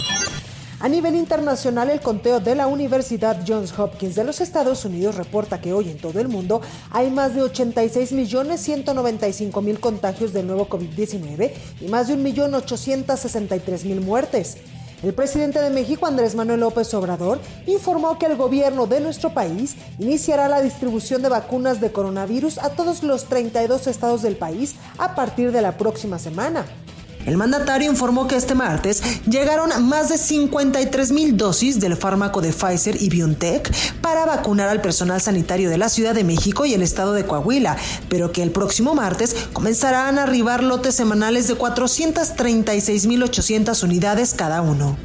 [0.83, 5.61] A nivel internacional, el conteo de la Universidad Johns Hopkins de los Estados Unidos reporta
[5.61, 6.59] que hoy en todo el mundo
[6.91, 14.57] hay más de 86.195.000 contagios del nuevo COVID-19 y más de 1.863.000 muertes.
[15.03, 19.77] El presidente de México, Andrés Manuel López Obrador, informó que el gobierno de nuestro país
[19.99, 25.15] iniciará la distribución de vacunas de coronavirus a todos los 32 estados del país a
[25.15, 26.65] partir de la próxima semana.
[27.25, 32.51] El mandatario informó que este martes llegaron más de 53 mil dosis del fármaco de
[32.51, 36.81] Pfizer y BioNTech para vacunar al personal sanitario de la Ciudad de México y el
[36.81, 37.77] estado de Coahuila,
[38.09, 44.33] pero que el próximo martes comenzarán a arribar lotes semanales de 436 mil 800 unidades
[44.33, 44.97] cada uno.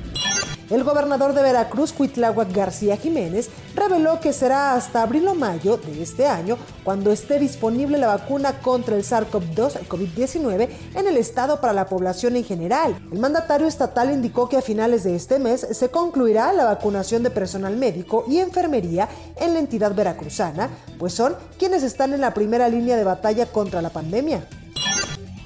[0.71, 6.03] El gobernador de Veracruz, Cuitláhuac García Jiménez, reveló que será hasta abril o mayo de
[6.03, 11.63] este año cuando esté disponible la vacuna contra el SARS-CoV-2, el COVID-19, en el estado
[11.63, 13.01] para la población en general.
[13.11, 17.31] El mandatario estatal indicó que a finales de este mes se concluirá la vacunación de
[17.31, 22.69] personal médico y enfermería en la entidad veracruzana, pues son quienes están en la primera
[22.69, 24.47] línea de batalla contra la pandemia.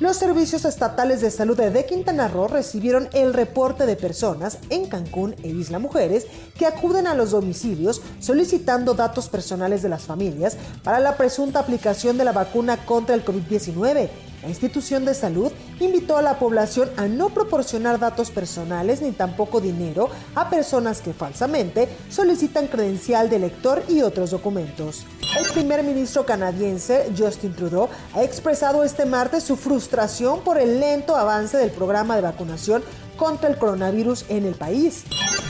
[0.03, 5.36] Los servicios estatales de salud de Quintana Roo recibieron el reporte de personas en Cancún
[5.45, 6.27] e Isla Mujeres
[6.58, 12.18] que acuden a los domicilios solicitando datos personales de las familias para la presunta aplicación
[12.18, 14.08] de la vacuna contra el COVID-19.
[14.42, 19.61] La institución de salud invitó a la población a no proporcionar datos personales ni tampoco
[19.61, 25.07] dinero a personas que falsamente solicitan credencial de lector y otros documentos.
[25.34, 31.16] El primer ministro canadiense, Justin Trudeau, ha expresado este martes su frustración por el lento
[31.16, 32.82] avance del programa de vacunación
[33.16, 35.04] contra el coronavirus en el país.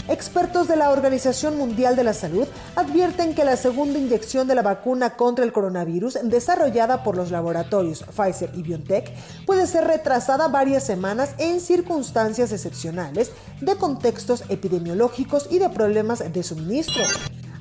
[0.09, 4.63] Expertos de la Organización Mundial de la Salud advierten que la segunda inyección de la
[4.63, 9.13] vacuna contra el coronavirus desarrollada por los laboratorios Pfizer y BioNTech
[9.47, 16.43] puede ser retrasada varias semanas en circunstancias excepcionales de contextos epidemiológicos y de problemas de
[16.45, 17.03] suministro.